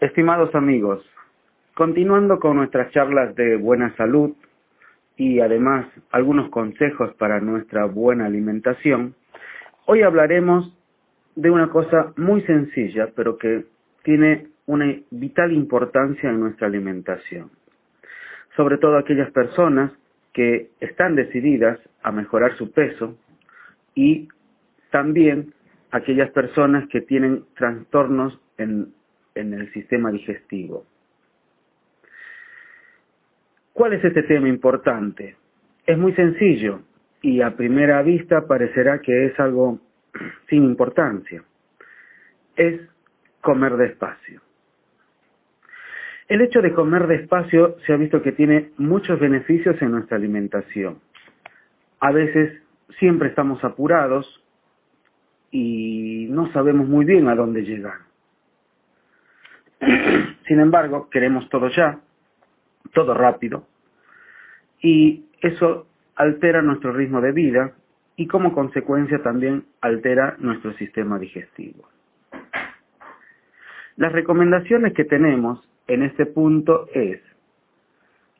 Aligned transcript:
Estimados 0.00 0.54
amigos, 0.54 1.02
continuando 1.72 2.38
con 2.38 2.58
nuestras 2.58 2.92
charlas 2.92 3.34
de 3.34 3.56
buena 3.56 3.96
salud 3.96 4.34
y 5.16 5.40
además 5.40 5.86
algunos 6.10 6.50
consejos 6.50 7.14
para 7.14 7.40
nuestra 7.40 7.86
buena 7.86 8.26
alimentación, 8.26 9.14
hoy 9.86 10.02
hablaremos 10.02 10.70
de 11.34 11.50
una 11.50 11.70
cosa 11.70 12.12
muy 12.18 12.42
sencilla, 12.42 13.08
pero 13.16 13.38
que 13.38 13.64
tiene 14.02 14.48
una 14.66 14.94
vital 15.10 15.52
importancia 15.52 16.28
en 16.28 16.40
nuestra 16.40 16.66
alimentación. 16.66 17.50
Sobre 18.54 18.76
todo 18.76 18.98
aquellas 18.98 19.30
personas 19.30 19.92
que 20.34 20.72
están 20.80 21.16
decididas 21.16 21.78
a 22.02 22.12
mejorar 22.12 22.54
su 22.58 22.70
peso 22.70 23.16
y 23.94 24.28
también 24.90 25.54
aquellas 25.90 26.30
personas 26.32 26.86
que 26.90 27.00
tienen 27.00 27.44
trastornos 27.54 28.38
en 28.58 28.92
en 29.36 29.54
el 29.54 29.72
sistema 29.72 30.10
digestivo. 30.10 30.84
¿Cuál 33.72 33.92
es 33.92 34.04
este 34.04 34.22
tema 34.22 34.48
importante? 34.48 35.36
Es 35.86 35.98
muy 35.98 36.12
sencillo 36.14 36.80
y 37.22 37.42
a 37.42 37.56
primera 37.56 38.02
vista 38.02 38.46
parecerá 38.46 39.00
que 39.00 39.26
es 39.26 39.38
algo 39.38 39.80
sin 40.48 40.64
importancia. 40.64 41.44
Es 42.56 42.80
comer 43.42 43.76
despacio. 43.76 44.40
El 46.28 46.40
hecho 46.40 46.60
de 46.60 46.72
comer 46.72 47.06
despacio 47.06 47.76
se 47.86 47.92
ha 47.92 47.96
visto 47.96 48.22
que 48.22 48.32
tiene 48.32 48.70
muchos 48.78 49.20
beneficios 49.20 49.80
en 49.80 49.92
nuestra 49.92 50.16
alimentación. 50.16 50.98
A 52.00 52.10
veces 52.10 52.62
siempre 52.98 53.28
estamos 53.28 53.62
apurados 53.62 54.42
y 55.50 56.26
no 56.30 56.50
sabemos 56.52 56.88
muy 56.88 57.04
bien 57.04 57.28
a 57.28 57.36
dónde 57.36 57.62
llegar. 57.62 58.05
Sin 60.46 60.60
embargo, 60.60 61.08
queremos 61.10 61.48
todo 61.48 61.68
ya, 61.68 62.00
todo 62.92 63.14
rápido, 63.14 63.66
y 64.80 65.24
eso 65.40 65.86
altera 66.14 66.62
nuestro 66.62 66.92
ritmo 66.92 67.20
de 67.20 67.32
vida 67.32 67.72
y 68.16 68.26
como 68.26 68.54
consecuencia 68.54 69.22
también 69.22 69.64
altera 69.80 70.36
nuestro 70.38 70.72
sistema 70.74 71.18
digestivo. 71.18 71.88
Las 73.96 74.12
recomendaciones 74.12 74.94
que 74.94 75.04
tenemos 75.04 75.68
en 75.86 76.02
este 76.02 76.26
punto 76.26 76.88
es 76.92 77.20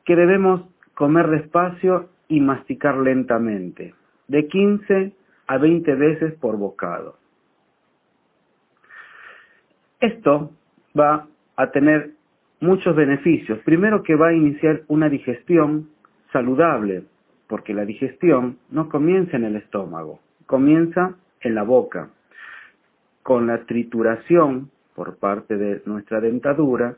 que 0.05 0.15
debemos 0.15 0.61
comer 0.93 1.27
despacio 1.27 2.09
y 2.27 2.41
masticar 2.41 2.97
lentamente, 2.97 3.93
de 4.27 4.47
15 4.47 5.13
a 5.47 5.57
20 5.57 5.95
veces 5.95 6.33
por 6.35 6.57
bocado. 6.57 7.17
Esto 9.99 10.51
va 10.97 11.27
a 11.57 11.71
tener 11.71 12.11
muchos 12.61 12.95
beneficios. 12.95 13.59
Primero 13.59 14.03
que 14.03 14.15
va 14.15 14.29
a 14.29 14.33
iniciar 14.33 14.83
una 14.87 15.09
digestión 15.09 15.89
saludable, 16.31 17.03
porque 17.47 17.73
la 17.73 17.85
digestión 17.85 18.57
no 18.69 18.89
comienza 18.89 19.37
en 19.37 19.45
el 19.45 19.55
estómago, 19.55 20.19
comienza 20.45 21.15
en 21.41 21.55
la 21.55 21.63
boca. 21.63 22.09
Con 23.23 23.47
la 23.47 23.65
trituración 23.65 24.69
por 24.95 25.17
parte 25.17 25.57
de 25.57 25.81
nuestra 25.85 26.21
dentadura, 26.21 26.95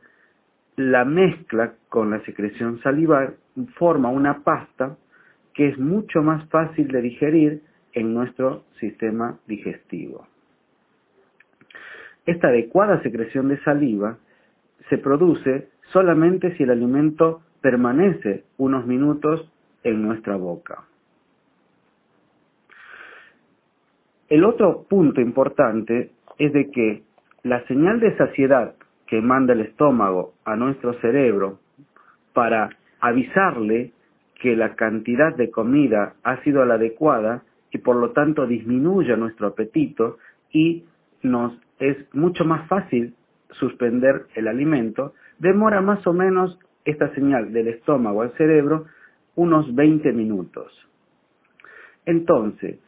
la 0.76 1.04
mezcla 1.04 1.74
con 1.90 2.10
la 2.10 2.22
secreción 2.22 2.80
salivar 2.82 3.34
forma 3.76 4.10
una 4.10 4.44
pasta 4.44 4.96
que 5.54 5.68
es 5.68 5.78
mucho 5.78 6.22
más 6.22 6.48
fácil 6.50 6.88
de 6.88 7.02
digerir 7.02 7.62
en 7.94 8.14
nuestro 8.14 8.64
sistema 8.80 9.38
digestivo. 9.48 10.26
Esta 12.26 12.48
adecuada 12.48 13.02
secreción 13.02 13.50
de 13.50 13.60
saliva 13.64 14.18
se 14.90 14.98
produce 14.98 15.70
solamente 15.94 16.56
si 16.58 16.64
el 16.64 16.72
alimento 16.72 17.42
permanece 17.62 18.44
unos 18.58 18.86
minutos 18.86 19.52
en 19.84 20.02
nuestra 20.02 20.36
boca. 20.36 20.84
El 24.30 24.44
otro 24.44 24.86
punto 24.88 25.22
importante 25.22 26.12
es 26.38 26.54
de 26.54 26.70
que 26.70 27.04
la 27.44 27.66
señal 27.66 28.00
de 28.00 28.16
saciedad 28.18 28.76
que 29.08 29.22
manda 29.22 29.54
el 29.54 29.62
estómago 29.62 30.34
a 30.46 30.56
nuestro 30.56 30.94
cerebro 31.02 31.60
para 32.34 32.70
avisarle 33.00 33.92
que 34.40 34.56
la 34.56 34.76
cantidad 34.76 35.36
de 35.36 35.50
comida 35.50 36.14
ha 36.24 36.42
sido 36.44 36.64
la 36.66 36.76
adecuada 36.76 37.44
y 37.72 37.80
por 37.80 37.96
lo 37.96 38.12
tanto 38.12 38.46
disminuye 38.46 39.16
nuestro 39.18 39.48
apetito 39.48 40.18
y 40.52 40.86
nos 41.24 41.54
es 41.80 41.98
mucho 42.14 42.46
más 42.46 42.68
fácil 42.68 43.16
suspender 43.52 44.26
el 44.36 44.48
alimento, 44.48 45.14
demora 45.40 45.82
más 45.82 46.06
o 46.08 46.14
menos 46.14 46.60
esta 46.86 47.14
señal 47.14 47.52
del 47.52 47.68
estómago 47.68 48.22
al 48.22 48.32
cerebro 48.34 48.86
unos 49.36 49.74
20 49.74 50.12
minutos. 50.14 50.72
Entonces, 52.06 52.80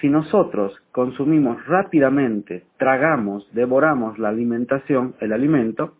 si 0.00 0.08
nosotros 0.08 0.76
consumimos 0.92 1.64
rápidamente, 1.66 2.64
tragamos, 2.78 3.48
devoramos 3.52 4.18
la 4.18 4.28
alimentación, 4.28 5.14
el 5.20 5.32
alimento, 5.32 5.94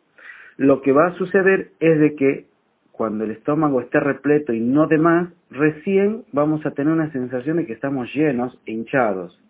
lo 0.56 0.82
que 0.82 0.92
va 0.92 1.06
a 1.06 1.14
suceder 1.14 1.70
es 1.80 1.98
de 1.98 2.14
que 2.14 2.47
cuando 2.92 3.24
el 3.24 3.32
estómago 3.32 3.80
esté 3.80 3.98
repleto 3.98 4.53
y 4.53 4.60
no 4.60 4.86
de 4.86 4.98
más, 4.98 5.28
recién 5.50 6.24
vamos 6.32 6.64
a 6.64 6.72
tener 6.72 6.92
una 6.92 7.10
sensación 7.12 7.56
de 7.56 7.66
que 7.66 7.72
estamos 7.72 8.12
llenos 8.14 8.56
hinchados 8.66 9.41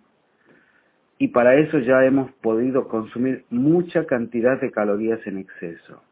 y 1.25 1.29
para 1.29 1.55
eso 1.55 1.79
ya 1.79 2.05
hemos 2.05 2.31
podido 2.33 2.87
consumir 2.87 3.47
mucha 3.49 4.05
cantidad 4.05 4.61
de 4.61 4.71
calorías 4.71 5.27
en 5.27 5.39
exceso. 5.39 6.03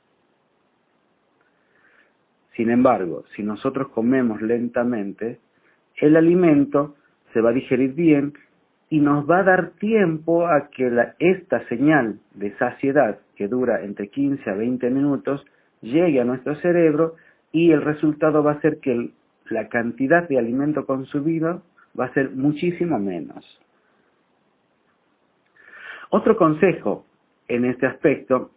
Sin 2.56 2.70
embargo, 2.70 3.24
si 3.36 3.42
nosotros 3.42 3.88
comemos 3.88 4.40
lentamente, 4.40 5.38
el 5.96 6.16
alimento 6.16 6.96
se 7.34 7.42
va 7.42 7.50
a 7.50 7.52
digerir 7.52 7.92
bien 7.92 8.32
y 8.88 9.00
nos 9.00 9.28
va 9.28 9.40
a 9.40 9.42
dar 9.42 9.72
tiempo 9.72 10.46
a 10.46 10.70
que 10.70 10.90
esta 11.18 11.68
señal 11.68 12.18
de 12.32 12.56
saciedad, 12.56 13.18
que 13.36 13.48
dura 13.48 13.84
entre 13.84 14.08
15 14.08 14.48
a 14.48 14.54
20 14.54 14.88
minutos, 14.88 15.44
llegue 15.82 16.22
a 16.22 16.24
nuestro 16.24 16.54
cerebro 16.54 17.16
y 17.52 17.72
el 17.72 17.82
resultado 17.82 18.42
va 18.42 18.52
a 18.52 18.60
ser 18.62 18.78
que 18.78 19.10
la 19.50 19.68
cantidad 19.68 20.26
de 20.26 20.38
alimento 20.38 20.86
consumido 20.86 21.62
va 22.00 22.06
a 22.06 22.14
ser 22.14 22.30
muchísimo 22.30 22.98
menos. 22.98 23.44
Otro 26.14 26.36
consejo 26.36 27.06
en 27.48 27.64
este 27.64 27.86
aspecto 27.86 28.50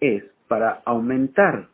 es 0.00 0.24
para 0.48 0.82
aumentar 0.84 1.68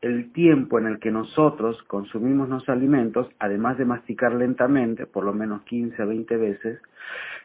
el 0.00 0.32
tiempo 0.32 0.80
en 0.80 0.88
el 0.88 0.98
que 0.98 1.12
nosotros 1.12 1.80
consumimos 1.84 2.48
los 2.48 2.68
alimentos, 2.68 3.28
además 3.38 3.78
de 3.78 3.84
masticar 3.84 4.34
lentamente, 4.34 5.06
por 5.06 5.22
lo 5.22 5.32
menos 5.32 5.62
15 5.62 6.02
a 6.02 6.06
20 6.06 6.36
veces, 6.36 6.82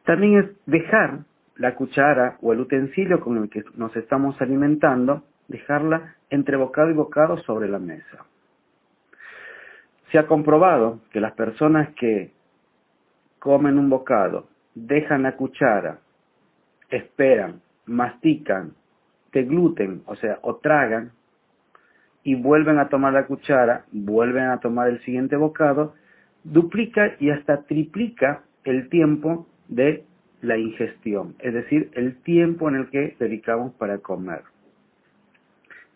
también 0.05 0.39
es 0.39 0.45
dejar 0.65 1.19
la 1.57 1.75
cuchara 1.75 2.39
o 2.41 2.51
el 2.51 2.61
utensilio 2.61 3.19
con 3.19 3.37
el 3.37 3.47
que 3.47 3.63
nos 3.75 3.95
estamos 3.95 4.41
alimentando, 4.41 5.21
dejarla 5.49 6.15
entre 6.31 6.57
bocado 6.57 6.89
y 6.89 6.95
bocado 6.95 7.37
sobre 7.43 7.69
la 7.69 7.77
mesa. 7.77 8.25
Se 10.11 10.17
ha 10.17 10.25
comprobado 10.25 11.01
que 11.11 11.21
las 11.21 11.33
personas 11.33 11.93
que 11.93 12.31
comen 13.37 13.77
un 13.77 13.87
bocado, 13.87 14.47
dejan 14.73 15.21
la 15.21 15.35
cuchara 15.35 15.99
esperan, 16.89 17.61
mastican, 17.85 18.73
gluten, 19.31 20.01
o 20.05 20.15
sea, 20.15 20.39
o 20.41 20.55
tragan, 20.57 21.11
y 22.23 22.35
vuelven 22.35 22.79
a 22.79 22.89
tomar 22.89 23.13
la 23.13 23.25
cuchara, 23.25 23.85
vuelven 23.91 24.45
a 24.45 24.59
tomar 24.59 24.89
el 24.89 24.99
siguiente 25.01 25.35
bocado, 25.35 25.93
duplica 26.43 27.15
y 27.19 27.29
hasta 27.29 27.63
triplica 27.63 28.43
el 28.63 28.89
tiempo 28.89 29.47
de 29.67 30.03
la 30.41 30.57
ingestión, 30.57 31.35
es 31.39 31.53
decir, 31.53 31.89
el 31.93 32.15
tiempo 32.21 32.69
en 32.69 32.75
el 32.75 32.89
que 32.89 33.15
dedicamos 33.19 33.73
para 33.73 33.97
comer. 33.99 34.43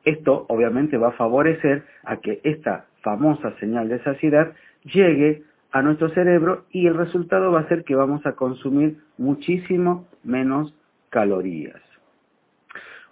Esto 0.04 0.46
obviamente 0.50 0.98
va 0.98 1.10
a 1.10 1.14
favorecer 1.14 1.84
a 2.04 2.18
que 2.18 2.42
esta 2.44 2.88
famosa 3.02 3.56
señal 3.60 3.88
de 3.88 4.04
saciedad 4.04 4.54
llegue 4.84 5.44
a 5.72 5.82
nuestro 5.82 6.10
cerebro 6.10 6.66
y 6.72 6.88
el 6.88 6.96
resultado 6.96 7.52
va 7.52 7.62
a 7.62 7.68
ser 7.68 7.84
que 7.84 7.96
vamos 7.96 8.26
a 8.26 8.34
consumir 8.34 8.98
muchísimo 9.18 10.08
menos 10.24 10.74
calorías. 11.14 11.80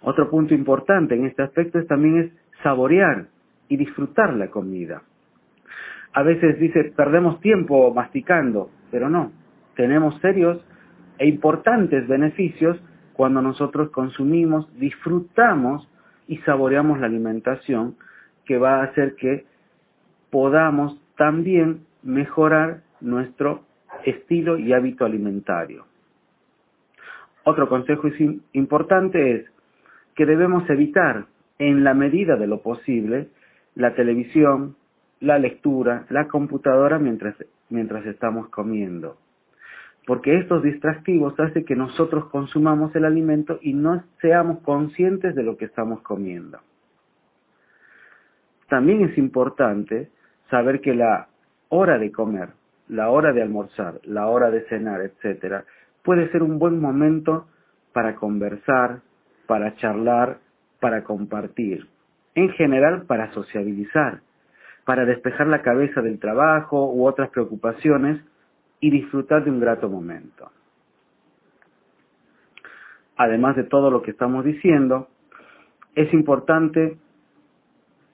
Otro 0.02 0.28
punto 0.28 0.52
importante 0.52 1.14
en 1.14 1.24
este 1.26 1.42
aspecto 1.44 1.78
es, 1.78 1.86
también 1.86 2.18
es 2.18 2.32
saborear 2.64 3.28
y 3.68 3.76
disfrutar 3.76 4.34
la 4.34 4.48
comida. 4.48 5.02
A 6.12 6.24
veces 6.24 6.58
dice, 6.58 6.92
perdemos 6.96 7.40
tiempo 7.40 7.94
masticando, 7.94 8.70
pero 8.90 9.08
no, 9.08 9.30
tenemos 9.76 10.20
serios 10.20 10.60
e 11.18 11.28
importantes 11.28 12.06
beneficios 12.08 12.76
cuando 13.12 13.40
nosotros 13.40 13.90
consumimos, 13.90 14.66
disfrutamos 14.78 15.88
y 16.26 16.38
saboreamos 16.38 16.98
la 16.98 17.06
alimentación 17.06 17.94
que 18.44 18.58
va 18.58 18.80
a 18.80 18.84
hacer 18.84 19.14
que 19.14 19.46
podamos 20.30 21.00
también 21.16 21.86
mejorar 22.02 22.82
nuestro 23.00 23.62
estilo 24.04 24.58
y 24.58 24.72
hábito 24.72 25.04
alimentario. 25.04 25.91
Otro 27.44 27.68
consejo 27.68 28.08
importante 28.52 29.36
es 29.36 29.44
que 30.14 30.26
debemos 30.26 30.68
evitar 30.70 31.26
en 31.58 31.84
la 31.84 31.94
medida 31.94 32.36
de 32.36 32.46
lo 32.46 32.62
posible, 32.62 33.28
la 33.74 33.94
televisión, 33.94 34.76
la 35.20 35.38
lectura, 35.38 36.06
la 36.10 36.28
computadora 36.28 36.98
mientras, 36.98 37.36
estamos 38.06 38.48
comiendo. 38.48 39.16
Porque 40.06 40.36
estos 40.36 40.62
distractivos 40.62 41.38
hacen 41.38 41.64
que 41.64 41.76
nosotros 41.76 42.26
consumamos 42.26 42.94
el 42.96 43.04
alimento 43.04 43.58
y 43.62 43.72
no 43.72 44.02
seamos 44.20 44.60
conscientes 44.60 45.34
de 45.34 45.44
lo 45.44 45.56
que 45.56 45.66
estamos 45.66 46.02
comiendo. 46.02 46.58
También 48.68 49.02
es 49.02 49.16
importante 49.16 50.10
saber 50.50 50.80
que 50.80 50.94
la 50.94 51.28
hora 51.68 51.98
de 51.98 52.10
comer, 52.10 52.48
la 52.88 53.10
hora 53.10 53.32
de 53.32 53.42
almorzar, 53.42 54.00
la 54.04 54.26
hora 54.26 54.50
de 54.50 54.62
cenar, 54.62 55.00
etcétera, 55.02 55.64
puede 56.02 56.30
ser 56.30 56.42
un 56.42 56.58
buen 56.58 56.80
momento 56.80 57.46
para 57.92 58.16
conversar, 58.16 59.00
para 59.46 59.74
charlar, 59.76 60.38
para 60.80 61.04
compartir, 61.04 61.86
en 62.34 62.50
general 62.50 63.02
para 63.06 63.32
sociabilizar, 63.32 64.20
para 64.84 65.04
despejar 65.04 65.46
la 65.46 65.62
cabeza 65.62 66.02
del 66.02 66.18
trabajo 66.18 66.92
u 66.92 67.06
otras 67.06 67.30
preocupaciones 67.30 68.20
y 68.80 68.90
disfrutar 68.90 69.44
de 69.44 69.50
un 69.50 69.60
grato 69.60 69.88
momento. 69.88 70.50
Además 73.16 73.54
de 73.56 73.64
todo 73.64 73.90
lo 73.90 74.02
que 74.02 74.10
estamos 74.10 74.44
diciendo, 74.44 75.08
es 75.94 76.12
importante 76.12 76.96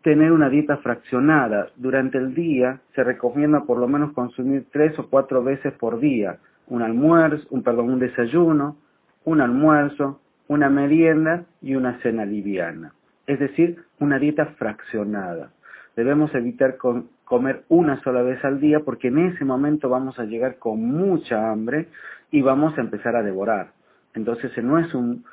tener 0.02 0.32
una 0.32 0.50
dieta 0.50 0.76
fraccionada. 0.78 1.68
Durante 1.76 2.18
el 2.18 2.34
día 2.34 2.80
se 2.94 3.04
recomienda 3.04 3.62
por 3.64 3.78
lo 3.78 3.88
menos 3.88 4.12
consumir 4.12 4.66
tres 4.70 4.98
o 4.98 5.08
cuatro 5.08 5.42
veces 5.42 5.72
por 5.74 6.00
día 6.00 6.38
un 6.68 6.82
almuerzo, 6.82 7.46
un 7.50 7.98
desayuno, 7.98 8.76
un 9.24 9.40
almuerzo, 9.40 10.20
una 10.48 10.68
merienda 10.70 11.44
y 11.60 11.74
una 11.74 12.00
cena 12.00 12.24
liviana. 12.24 12.92
Es 13.26 13.38
decir, 13.38 13.84
una 14.00 14.18
dieta 14.18 14.46
fraccionada. 14.58 15.50
Debemos 15.96 16.34
evitar 16.34 16.76
comer 17.24 17.64
una 17.68 18.00
sola 18.02 18.22
vez 18.22 18.42
al 18.44 18.60
día 18.60 18.80
porque 18.80 19.08
en 19.08 19.18
ese 19.18 19.44
momento 19.44 19.88
vamos 19.88 20.18
a 20.18 20.24
llegar 20.24 20.58
con 20.58 20.82
mucha 20.84 21.50
hambre 21.50 21.88
y 22.30 22.40
vamos 22.40 22.76
a 22.78 22.80
empezar 22.80 23.16
a 23.16 23.22
devorar. 23.22 23.72
Entonces 24.14 24.52
no 24.62 24.78
es 24.78 24.94
un, 24.94 25.24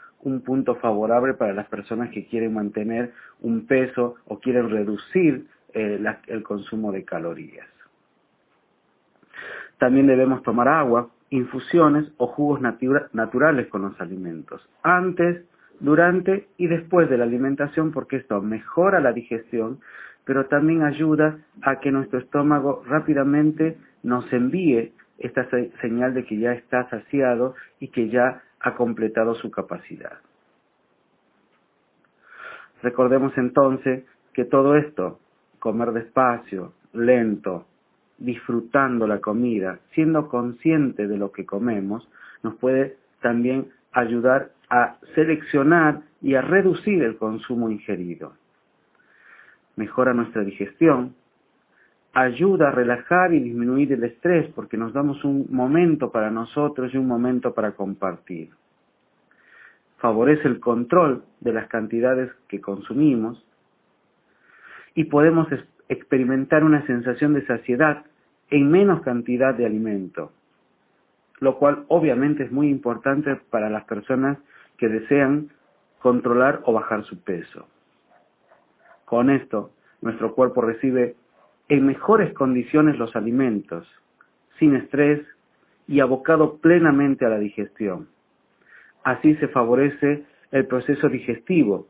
punto 0.44 0.74
favorable 0.78 1.36
para 1.36 1.54
las 1.54 1.68
personas 1.68 2.10
que 2.10 2.26
quieren 2.26 2.52
mantener 2.52 3.14
un 3.42 3.68
peso 3.68 4.16
o 4.26 4.40
quieren 4.40 4.72
reducir 4.72 5.46
eh, 5.72 6.04
el 6.26 6.42
consumo 6.42 6.92
de 6.92 7.06
calorías. 7.06 7.68
También 9.78 10.08
debemos 10.08 10.42
tomar 10.42 10.68
agua, 10.68 11.10
infusiones 11.30 12.12
o 12.18 12.27
jugos 12.27 12.62
naturales 12.62 13.68
con 13.68 13.81
los 13.81 14.00
alimentos, 14.00 14.68
antes, 14.83 15.44
durante 15.80 16.48
y 16.57 16.68
después 16.68 17.10
de 17.10 17.18
la 17.18 17.25
alimentación, 17.25 17.92
porque 17.92 18.18
esto 18.18 18.42
mejora 18.42 19.00
la 19.00 19.12
digestión, 19.12 19.80
pero 20.24 20.45
también 20.45 20.83
ayuda 20.83 21.39
a 21.62 21.80
que 21.80 21.92
nuestro 21.92 22.19
estómago 22.19 22.83
rápidamente 22.88 23.77
nos 24.04 24.31
envíe 24.31 24.94
esta 25.18 25.48
señal 25.81 26.13
de 26.13 26.25
que 26.25 26.38
ya 26.38 26.54
está 26.54 26.89
saciado 26.89 27.56
y 27.80 27.89
que 27.89 28.10
ya 28.10 28.42
ha 28.60 28.75
completado 28.75 29.36
su 29.36 29.51
capacidad. 29.51 30.19
Recordemos 32.81 33.38
entonces 33.38 34.06
que 34.33 34.45
todo 34.45 34.75
esto, 34.75 35.19
comer 35.60 35.92
despacio, 35.92 36.74
lento, 36.94 37.66
disfrutando 38.18 39.08
la 39.08 39.20
comida, 39.20 39.80
siendo 39.94 40.30
consciente 40.30 41.08
de 41.08 41.18
lo 41.18 41.32
que 41.32 41.46
comemos, 41.46 42.08
nos 42.44 42.56
puede 42.56 42.98
también 43.22 43.68
ayudar 43.92 44.52
a 44.70 44.98
seleccionar 45.14 46.02
y 46.22 46.36
a 46.36 46.42
reducir 46.42 47.04
el 47.04 47.18
consumo 47.18 47.70
ingerido. 47.70 48.34
Mejora 49.76 50.14
nuestra 50.14 50.44
digestión, 50.44 51.16
ayuda 52.14 52.70
a 52.70 52.72
relajar 52.72 53.34
y 53.34 53.40
disminuir 53.42 53.92
el 53.92 54.04
estrés 54.06 54.50
porque 54.56 54.78
nos 54.78 54.94
damos 54.94 55.24
un 55.26 55.48
momento 55.50 56.12
para 56.12 56.32
nosotros 56.32 56.94
y 56.94 56.98
un 56.98 57.08
momento 57.08 57.54
para 57.54 57.74
compartir. 57.74 58.52
Favorece 59.98 60.48
el 60.48 60.60
control 60.60 61.24
de 61.42 61.54
las 61.54 61.68
cantidades 61.68 62.32
que 62.48 62.62
consumimos 62.62 63.46
y 64.94 65.06
podemos 65.06 65.52
experimentar 65.90 66.64
una 66.64 66.86
sensación 66.86 67.34
de 67.34 67.46
saciedad 67.46 68.06
en 68.50 68.70
menos 68.70 69.02
cantidad 69.02 69.54
de 69.54 69.66
alimento, 69.66 70.32
lo 71.40 71.58
cual 71.58 71.86
obviamente 71.88 72.44
es 72.44 72.52
muy 72.52 72.70
importante 72.70 73.36
para 73.50 73.70
las 73.70 73.86
personas 73.86 74.38
que 74.78 74.88
desean 74.88 75.50
controlar 76.00 76.62
o 76.66 76.74
bajar 76.74 77.04
su 77.06 77.20
peso. 77.24 77.68
Con 79.06 79.30
esto, 79.30 79.72
nuestro 80.02 80.34
cuerpo 80.36 80.62
recibe 80.62 81.16
en 81.70 81.86
mejores 81.86 82.34
condiciones 82.34 82.98
los 82.98 83.16
alimentos, 83.16 83.88
sin 84.60 84.76
estrés 84.76 85.26
y 85.88 86.00
abocado 86.00 86.58
plenamente 86.58 87.26
a 87.26 87.30
la 87.30 87.40
digestión. 87.40 88.08
Así 89.04 89.36
se 89.36 89.48
favorece 89.48 90.26
el 90.52 90.66
proceso 90.68 91.10
digestivo 91.10 91.88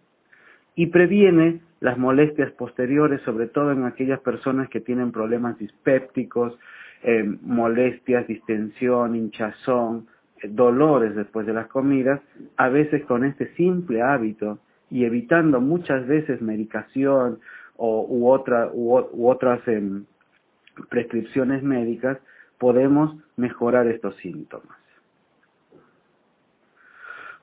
y 0.75 0.87
previene 0.87 1.61
las 1.79 1.97
molestias 1.97 2.51
posteriores, 2.53 3.21
sobre 3.21 3.47
todo 3.47 3.71
en 3.71 3.85
aquellas 3.85 4.19
personas 4.21 4.69
que 4.69 4.79
tienen 4.79 5.11
problemas 5.11 5.57
dispépticos, 5.57 6.57
eh, 7.03 7.23
molestias, 7.41 8.27
distensión, 8.27 9.15
hinchazón, 9.15 10.07
eh, 10.41 10.47
dolores 10.49 11.15
después 11.15 11.45
de 11.45 11.53
las 11.53 11.67
comidas, 11.67 12.21
a 12.57 12.69
veces 12.69 13.03
con 13.05 13.23
este 13.23 13.53
simple 13.55 14.01
hábito 14.01 14.59
y 14.89 15.05
evitando 15.05 15.61
muchas 15.61 16.07
veces 16.07 16.41
medicación 16.41 17.39
o, 17.77 18.05
u, 18.07 18.29
otra, 18.29 18.69
u, 18.71 18.95
otras 19.27 19.67
em, 19.67 20.05
prescripciones 20.89 21.61
médicas, 21.63 22.17
podemos 22.57 23.15
mejorar 23.35 23.87
estos 23.87 24.15
síntomas. 24.17 24.77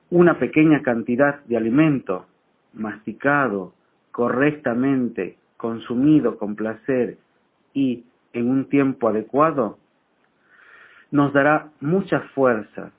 Una 0.09 0.39
pequeña 0.39 0.81
cantidad 0.81 1.43
de 1.45 1.57
alimento 1.57 2.25
masticado 2.73 3.73
correctamente, 4.13 5.37
consumido 5.57 6.37
con 6.37 6.55
placer 6.55 7.17
y 7.73 8.05
en 8.31 8.47
un 8.47 8.69
tiempo 8.69 9.09
adecuado, 9.09 9.79
nos 11.11 11.33
dará 11.33 11.71
muchas 11.81 12.23
fuerzas, 12.31 12.93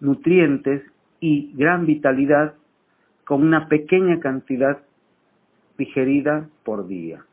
nutrientes 0.00 0.82
y 1.20 1.52
gran 1.54 1.84
vitalidad 1.86 2.54
con 3.24 3.42
una 3.42 3.68
pequeña 3.68 4.20
cantidad 4.20 4.78
digerida 5.76 6.48
por 6.64 6.88
día. 6.88 7.24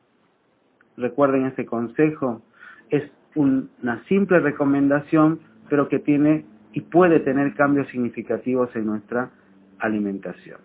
Recuerden 0.98 1.45
ese 1.45 1.65
consejo, 1.65 2.41
es 2.89 3.10
una 3.36 4.03
simple 4.10 4.39
recomendación, 4.39 5.39
pero 5.69 5.88
que 5.88 6.00
tiene 6.00 6.45
y 6.74 6.81
puede 6.81 7.22
tener 7.22 7.53
cambios 7.53 7.88
significativos 7.88 8.75
en 8.75 8.88
nuestra 8.88 9.31
alimentación. 9.79 10.60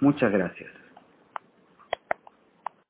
Muchas 0.00 0.30
gracias. 0.30 0.83